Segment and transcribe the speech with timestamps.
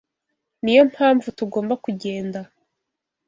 [0.63, 2.39] Niyo mpamvu tugomba kugenda.